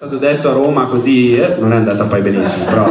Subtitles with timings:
[0.00, 2.90] Stato detto a Roma così, eh, non è andata poi benissimo, però...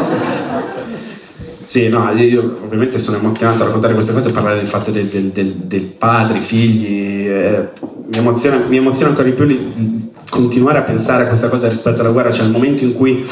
[1.64, 5.32] Sì, no, io ovviamente sono emozionato a raccontare queste cose parlare del fatto del, del,
[5.32, 7.28] del, del padre, figli.
[7.28, 11.68] Eh, mi, emoziona, mi, emoziona, ancora di più li, continuare a pensare a questa cosa
[11.68, 13.28] rispetto alla guerra, cioè il momento in cui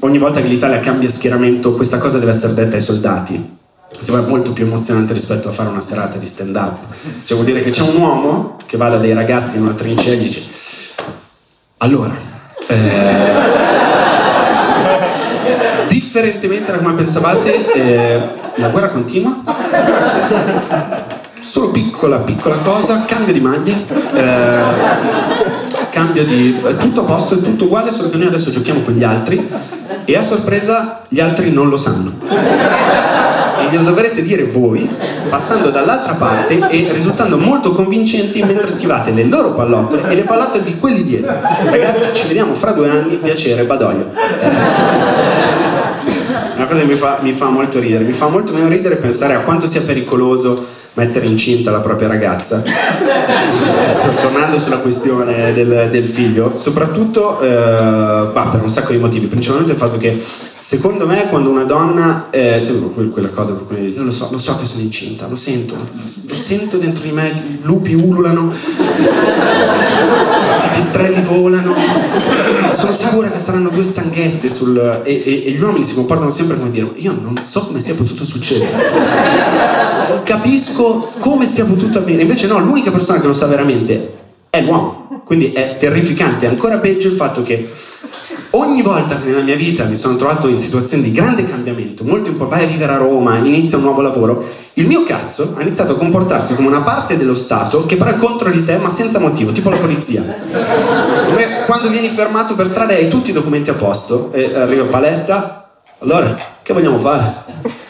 [0.00, 3.56] ogni volta che l'Italia cambia schieramento, questa cosa deve essere detta ai soldati.
[3.94, 6.84] Questo è molto più emozionante rispetto a fare una serata di stand up.
[7.24, 10.12] Cioè vuol dire che c'è un uomo che va da dei ragazzi in una trincea
[10.12, 10.42] e dice
[11.78, 12.31] allora
[12.66, 13.32] eh,
[15.88, 18.20] differentemente da come pensavate, eh,
[18.56, 19.42] la guerra continua.
[21.38, 23.74] Solo piccola, piccola cosa, cambio di maglia,
[24.14, 24.62] eh,
[25.90, 26.60] cambio di...
[26.64, 29.50] È tutto a posto, è tutto uguale, solo che noi adesso giochiamo con gli altri
[30.04, 33.11] e a sorpresa gli altri non lo sanno
[33.72, 34.86] glielo dovrete dire voi
[35.30, 40.62] passando dall'altra parte e risultando molto convincenti mentre schivate le loro pallottole e le pallottole
[40.62, 41.34] di quelli dietro.
[41.64, 44.10] Ragazzi, ci vediamo fra due anni, piacere, Badoglio.
[46.54, 49.34] Una cosa che mi fa, mi fa molto ridere, mi fa molto meno ridere pensare
[49.34, 52.62] a quanto sia pericoloso mettere incinta la propria ragazza.
[54.20, 59.72] Tornando sulla questione del, del figlio, soprattutto eh, bah, per un sacco di motivi, principalmente
[59.72, 60.20] il fatto che
[60.62, 62.62] secondo me quando una donna, eh,
[63.12, 65.74] quella cosa per cui lo so, lo so che sono incinta, lo sento,
[66.26, 71.74] lo, sento dentro di me, i lupi ululano, i pistrelli volano,
[72.70, 76.58] sono sicura che saranno due stanghette sul, e, e, e gli uomini si comportano sempre
[76.58, 80.22] come dire, io non so come sia potuto succedere non
[80.82, 82.22] capisco come sia potuto avvenire.
[82.22, 84.18] Invece no, l'unica persona che lo sa veramente
[84.50, 85.22] è l'uomo.
[85.24, 86.46] Quindi è terrificante.
[86.46, 87.70] È ancora peggio il fatto che
[88.50, 92.28] ogni volta che nella mia vita mi sono trovato in situazioni di grande cambiamento, molto
[92.28, 94.44] importante, vai a vivere a Roma, inizia un nuovo lavoro,
[94.74, 98.16] il mio cazzo ha iniziato a comportarsi come una parte dello Stato che però è
[98.16, 100.22] contro di te ma senza motivo, tipo la polizia.
[101.28, 104.84] Come quando vieni fermato per strada e hai tutti i documenti a posto e arriva
[104.84, 107.80] Paletta, allora che vogliamo fare?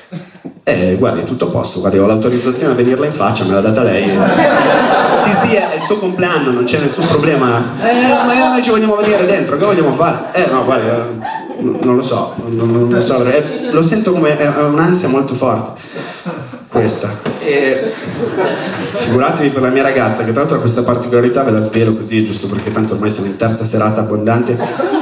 [0.64, 3.60] Eh, guardi, è tutto a posto, guardi, ho l'autorizzazione a venirla in faccia, me l'ha
[3.60, 4.09] data lei.
[5.25, 7.64] sì, sì, è il suo compleanno, non c'è nessun problema.
[7.81, 10.26] Eh, ma noi ci vogliamo venire dentro, che vogliamo fare?
[10.32, 14.34] Eh, no, guardi, eh, non lo so, non, non lo so, eh, lo sento come
[14.34, 15.81] un'ansia molto forte.
[16.72, 17.21] Questa.
[17.41, 17.93] E
[18.94, 22.25] figuratevi per la mia ragazza, che tra l'altro ha questa particolarità, ve la svelo così,
[22.25, 24.56] giusto perché tanto ormai siamo in terza serata abbondante.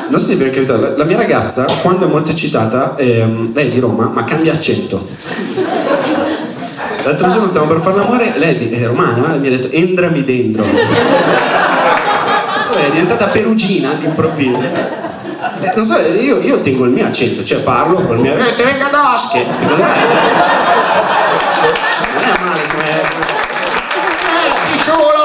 [0.08, 3.68] Non so se vi è capitato, la mia ragazza, quando è molto eccitata, ehm, lei
[3.68, 5.06] è di Roma, ma cambia accento.
[7.04, 10.64] L'altro giorno stavamo per fare l'amore, lei è romana, mi ha detto entrami dentro.
[10.64, 15.08] Poi è diventata perugina all'improvviso.
[15.60, 18.36] Eh, non so, io, io, tengo il mio accento, cioè parlo col mio.
[18.36, 19.46] Eh, te venga d'osche!
[19.52, 19.88] Secondo me
[22.12, 23.30] non è male come eh
[24.72, 25.20] picciolo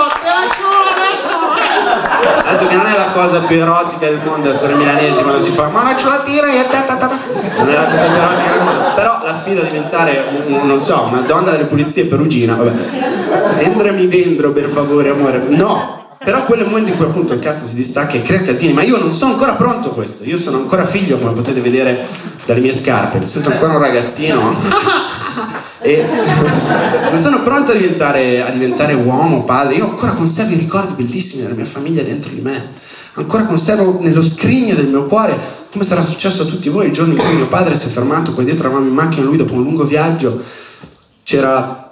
[2.45, 5.51] ha detto che non è la cosa più erotica del mondo essere milanesi quando si
[5.51, 7.09] fa ma la ciulatina e ta, ta, ta,
[7.57, 8.93] non è la cosa più erotica del mondo.
[8.95, 12.71] Però la sfida è diventare un, non so una donna delle pulizie perugina vabbè.
[13.57, 15.41] Entrami dentro per favore amore.
[15.47, 18.41] No però quello è il momento in cui appunto il cazzo si distacca e crea
[18.41, 21.61] casini ma io non sono ancora pronto a questo io sono ancora figlio come potete
[21.61, 22.05] vedere
[22.45, 24.55] dalle mie scarpe mi sento ancora un ragazzino
[25.85, 26.03] e
[27.11, 29.75] non sono pronto a diventare, a diventare uomo, padre.
[29.75, 32.71] Io ancora conservo i ricordi bellissimi della mia famiglia dentro di me.
[33.13, 35.37] Ancora conservo nello scrigno del mio cuore,
[35.71, 38.33] come sarà successo a tutti voi, il giorno in cui mio padre si è fermato,
[38.33, 40.41] poi dietro eravamo in macchina, lui dopo un lungo viaggio,
[41.23, 41.84] c'era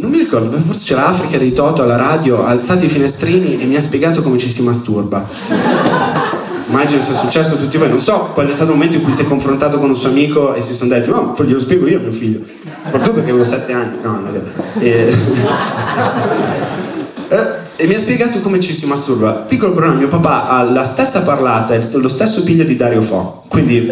[0.00, 3.64] non mi ricordo, forse c'era Africa dei Toto alla radio, ha alzato i finestrini e
[3.64, 5.26] mi ha spiegato come ci si masturba.
[6.68, 9.12] Immagino sia successo a tutti voi, non so qual è stato il momento in cui
[9.12, 11.98] si è confrontato con un suo amico e si sono detti, no, glielo spiego io
[11.98, 12.44] a mio figlio
[12.88, 14.46] soprattutto perché avevo sette anni, no, non è vero.
[14.78, 15.14] E...
[17.30, 19.32] Eh, e mi ha spiegato come ci si masturba.
[19.32, 23.42] Piccolo problema, mio papà ha la stessa parlata e lo stesso piglio di Dario Fo.
[23.48, 23.86] Quindi.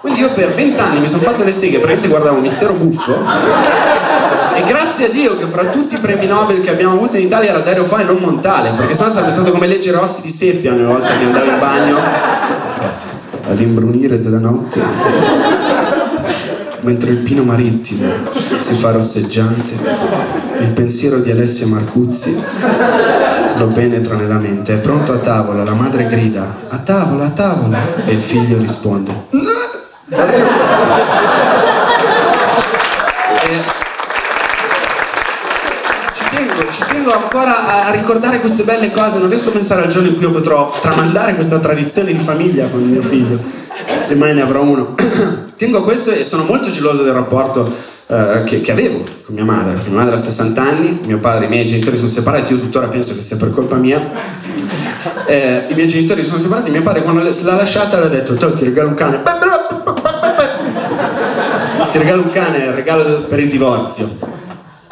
[0.00, 3.68] Quindi io per vent'anni mi sono fatto le seghe, praticamente guardavo Mistero Buffo
[4.60, 7.50] e grazie a Dio che fra tutti i premi Nobel che abbiamo avuto in Italia
[7.50, 10.72] era Dario Fo e non Montale, perché sennò sarebbe stato come leggere Rossi di seppia
[10.72, 11.96] ogni volta che andavo in bagno.
[13.48, 14.80] All'imbrunire della notte,
[16.80, 18.06] mentre il pino marittimo
[18.58, 19.74] si fa rosseggiante,
[20.60, 22.38] il pensiero di Alessia Marcuzzi
[23.56, 24.74] lo penetra nella mente.
[24.74, 29.28] È pronto a tavola, la madre grida, a tavola, a tavola, e il figlio risponde.
[36.70, 40.14] Ci tengo ancora a ricordare queste belle cose, non riesco a pensare al giorno in
[40.14, 43.38] cui io potrò tramandare questa tradizione di famiglia con mio figlio,
[44.00, 44.94] se mai ne avrò uno.
[45.56, 47.70] tengo a questo e sono molto geloso del rapporto
[48.06, 51.48] eh, che, che, avevo con mia madre, mia madre ha 60 anni, mio padre, i
[51.48, 54.48] miei genitori sono separati, io tuttora penso che sia per colpa mia.
[55.26, 58.64] Eh, I miei genitori sono separati, mio padre quando l'ha lasciata le ha detto ti
[58.64, 59.18] regalo un cane.
[61.90, 64.08] Ti regalo un cane, regalo per il divorzio.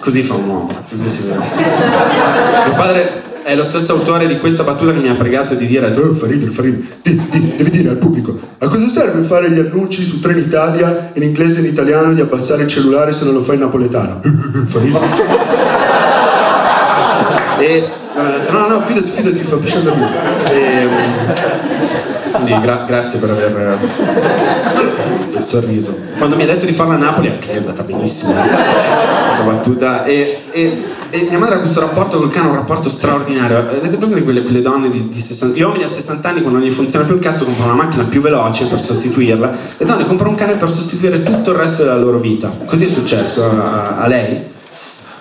[0.01, 1.39] Così fa un uomo, così si vede.
[2.67, 5.87] Mio padre è lo stesso autore di questa battuta che mi ha pregato di dire
[5.87, 6.51] oh, fa ridere.
[7.01, 11.23] Di, di, devi dire al pubblico a cosa serve fare gli annunci su Trenitalia in
[11.23, 14.21] inglese e in italiano di abbassare il cellulare se non lo fai in napoletano
[14.67, 15.07] fa ridere
[17.61, 20.07] e ha detto no no fidati fidati fa piacere lui
[20.51, 20.89] e,
[22.31, 23.79] quindi gra- grazie per aver
[25.37, 29.43] il sorriso quando mi ha detto di farla a Napoli anche è andata benissimo questa
[29.45, 33.57] battuta e, e e mia madre ha questo rapporto col cane, un rapporto straordinario.
[33.57, 36.69] Avete presente quelle, quelle donne di, di 60 Gli uomini a 60 anni, quando non
[36.69, 39.57] gli funziona più il cazzo, comprano una macchina più veloce per sostituirla.
[39.79, 42.53] Le donne comprano un cane per sostituire tutto il resto della loro vita.
[42.67, 44.57] Così è successo a, a lei.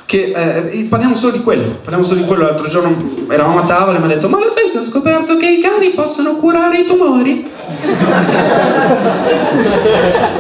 [0.07, 0.31] Che
[0.71, 1.79] eh, parliamo solo di quello.
[1.81, 2.45] Parliamo solo di quello.
[2.45, 5.35] L'altro giorno eravamo a tavola e mi ha detto: Ma lo sai che ho scoperto
[5.35, 7.45] che i cani possono curare i tumori?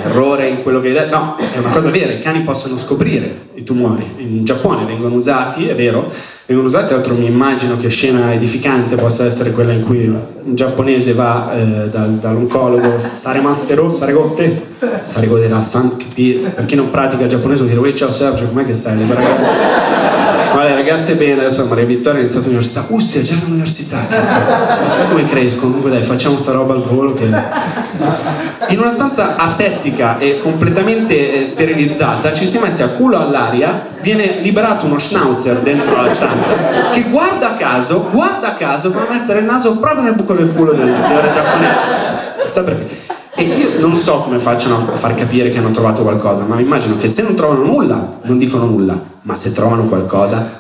[0.05, 1.17] Errore in quello che hai detto.
[1.17, 4.09] No, è una cosa vera, i cani possono scoprire i tumori.
[4.19, 6.13] In Giappone vengono usati, è vero,
[6.47, 10.55] vengono usati, tra l'altro mi immagino che scena edificante possa essere quella in cui un
[10.55, 14.65] giapponese va eh, dal, dall'oncologo Saremastero, Saregotte,
[15.01, 18.97] Saregote Rassan, per chi non pratica il giapponese vuol dire, ciao Sergio, com'è che stai?
[18.97, 20.15] Le ragazze?
[20.57, 22.85] Vale, ragazze bene, adesso Maria Vittoria ha iniziato l'università.
[22.87, 23.99] Ustia, già all'università.
[24.07, 25.67] Guarda come crescono.
[25.67, 27.25] Comunque dai, facciamo sta roba al volo che...
[28.69, 34.39] In una stanza asettica e completamente eh, sterilizzata ci si mette a culo all'aria, viene
[34.39, 36.53] liberato uno schnauzer dentro la stanza
[36.93, 40.71] che guarda caso, guarda caso, va a mettere il naso proprio nel buco del culo
[40.71, 43.05] del signore giapponese.
[43.35, 46.97] E io non so come facciano a far capire che hanno trovato qualcosa, ma immagino
[46.97, 50.55] che se non trovano nulla, non dicono nulla, ma se trovano qualcosa...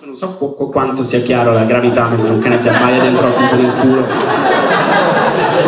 [0.00, 3.34] Non so qu- quanto sia chiaro la gravità mentre un cane ti abbaia dentro al
[3.34, 4.47] cubo del culo.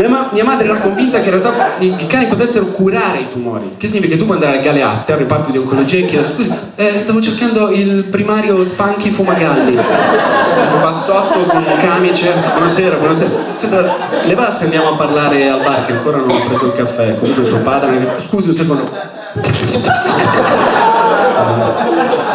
[0.00, 3.74] Mia, mia, madre era convinta che in realtà i, i, cani potessero curare i tumori.
[3.76, 6.50] Che significa che tu puoi andare al Galeazzi, al reparto di oncologia, e chiedere: Scusi,
[6.76, 9.76] eh, stavo cercando il primario Spanchi Fumagalli.
[9.76, 12.32] Un bassotto con un camice.
[12.32, 13.30] Buonasera, buonasera.
[13.54, 16.72] Senta, le va se andiamo a parlare al bar che ancora non ho preso il
[16.72, 17.16] caffè.
[17.16, 18.02] Comunque suo padre.
[18.16, 18.90] Scusi un secondo.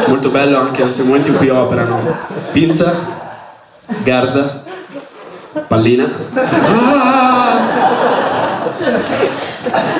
[0.05, 2.15] Molto bello anche il momento in cui operano.
[2.51, 2.93] Pinza,
[4.03, 4.63] garza,
[5.67, 7.34] pallina.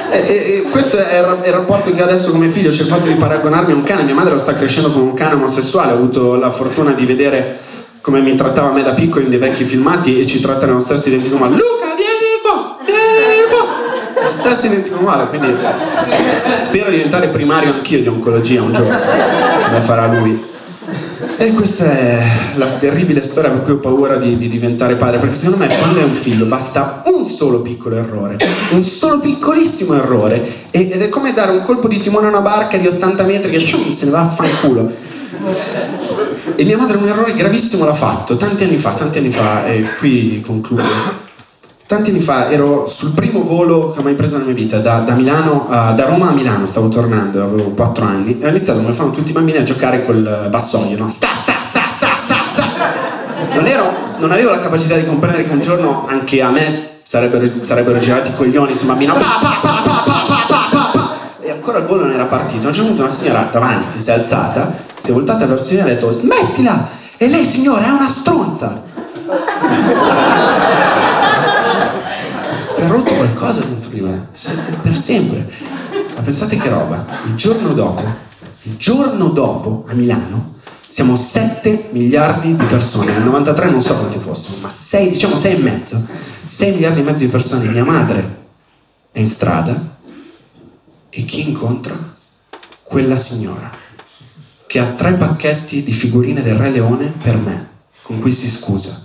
[0.10, 3.08] E, e, questo è il, è il, rapporto che adesso come figlio c'è il fatto
[3.08, 4.04] di paragonarmi a un cane.
[4.04, 5.92] Mia madre lo sta crescendo come un cane omosessuale.
[5.92, 7.60] Ho avuto la fortuna di vedere
[8.02, 10.80] come mi trattava a me da piccolo in dei vecchi filmati e ci tratta nello
[10.80, 11.56] stesso identico modo.
[11.56, 14.24] Luca, vieni qua, vieni qua.
[14.24, 15.56] Lo stesso identico modo, quindi
[16.58, 18.98] spero di diventare primario anch'io di oncologia un giorno,
[19.66, 20.54] come farà lui.
[21.38, 22.24] E questa è
[22.56, 26.00] la terribile storia per cui ho paura di, di, diventare padre, perché secondo me quando
[26.00, 28.38] è un figlio basta un solo piccolo errore,
[28.72, 32.78] un solo piccolissimo errore, ed è come dare un colpo di timone a una barca
[32.78, 34.90] di 80 metri che shum, se ne va a fanculo.
[36.56, 39.86] E mia madre un errore gravissimo l'ha fatto, tanti anni fa, tanti anni fa, e
[40.00, 41.25] qui concludo.
[41.88, 45.02] Tanti anni fa ero sul primo volo che ho mai preso nella mia vita, da,
[45.02, 48.82] da, Milano, uh, da Roma a Milano stavo tornando, avevo 4 anni, e ho iniziato
[48.82, 51.12] come fanno tutti i bambini a giocare col vassoio, no?
[51.12, 52.66] Sta, sta, sta, sta, sta, sta!
[53.54, 57.48] Non, ero, non avevo la capacità di comprendere che un giorno anche a me sarebbero,
[57.60, 61.18] sarebbero girati i coglioni su bambino, pa, pa, pa, pa, pa, pa, pa, pa, pa.
[61.40, 62.66] e ancora il volo non era partito.
[62.66, 65.76] A un certo punto una signora davanti si è alzata, si è voltata verso di
[65.76, 66.90] me e ha detto, smettila!
[67.16, 68.82] E lei signora è una stronza!
[72.76, 72.82] si
[73.46, 74.28] qualcosa dentro di me,
[74.82, 75.50] per sempre.
[76.16, 78.04] Ma pensate che roba, il giorno dopo,
[78.64, 80.54] il giorno dopo a Milano,
[80.88, 85.56] siamo 7 miliardi di persone, nel 93 non so quanti fossero, ma 6, diciamo 6
[85.56, 86.08] e mezzo,
[86.44, 88.44] 6 miliardi e mezzo di persone, mia madre
[89.12, 89.98] è in strada
[91.10, 92.14] e chi incontra?
[92.82, 93.70] Quella signora
[94.68, 97.70] che ha tre pacchetti di figurine del Re Leone per me,
[98.02, 99.05] con cui si scusa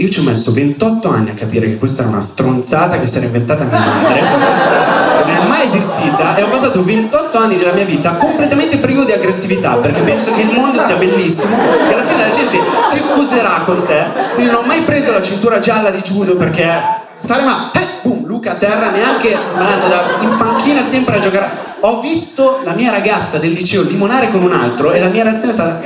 [0.00, 3.18] io ci ho messo 28 anni a capire che questa era una stronzata che si
[3.18, 7.84] era inventata mia madre, non è mai esistita e ho passato 28 anni della mia
[7.84, 11.54] vita completamente privo di aggressività perché penso che il mondo sia bellissimo
[11.86, 12.58] e alla fine la gente
[12.90, 14.06] si scuserà con te.
[14.34, 18.52] Quindi non ho mai preso la cintura gialla di judo perché Sarema, eh, boom, Luca
[18.52, 21.68] a terra, neanche in panchina sempre a giocare.
[21.80, 25.52] Ho visto la mia ragazza del liceo limonare con un altro e la mia reazione
[25.52, 25.80] è stata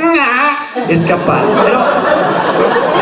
[0.86, 1.46] e scappare.
[1.64, 1.84] Però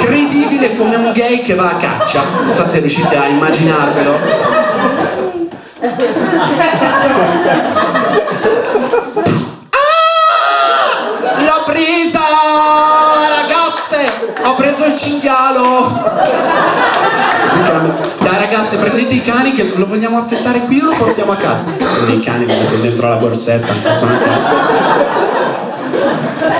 [0.04, 2.22] credibile come un gay che va a caccia.
[2.40, 4.18] Non so se riuscite a immaginarvelo.
[9.70, 9.78] Ah!
[11.38, 12.20] L'ho presa,
[13.28, 14.10] ragazze!
[14.44, 16.00] Ho preso il cinghialo!
[18.18, 21.64] Dai ragazze, prendete i cani che lo vogliamo affettare qui o lo portiamo a casa?
[22.08, 24.18] I cani, li mettete dentro la borsetta, sono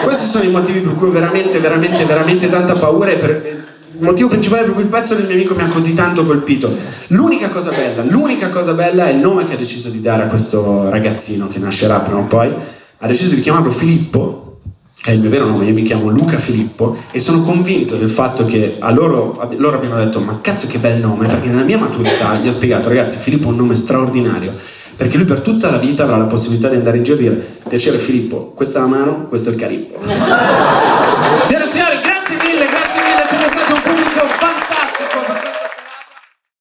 [0.03, 3.63] Questi sono i motivi per cui ho veramente, veramente, veramente tanta paura e per,
[3.99, 6.75] il motivo principale per cui il pezzo del mio amico mi ha così tanto colpito.
[7.09, 10.27] L'unica cosa bella, l'unica cosa bella è il nome che ha deciso di dare a
[10.27, 12.53] questo ragazzino che nascerà prima o poi.
[12.99, 14.59] Ha deciso di chiamarlo Filippo,
[15.05, 18.45] è il mio vero nome, io mi chiamo Luca Filippo e sono convinto del fatto
[18.45, 22.37] che a loro, loro abbiano detto ma cazzo che bel nome, perché nella mia maturità
[22.37, 24.55] gli ho spiegato ragazzi Filippo è un nome straordinario
[24.97, 27.59] perché lui per tutta la vita avrà la possibilità di andare in giro e dire
[27.73, 29.97] piacere Filippo, questa è la mano, questo è il carippo.